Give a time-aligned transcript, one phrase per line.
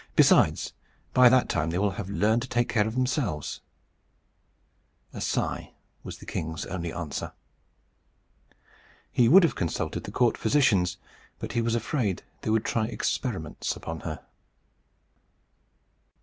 [0.15, 0.73] "Besides,
[1.13, 3.61] by that time they will have learned to take care of themselves."
[5.13, 7.33] A sigh was the king's only answer.
[9.11, 10.97] He would have consulted the court physicians;
[11.37, 14.15] but he was afraid they would try experiments upon her.
[14.21, 14.25] VI.